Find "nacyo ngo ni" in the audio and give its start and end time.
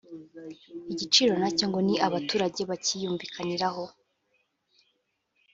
1.41-1.95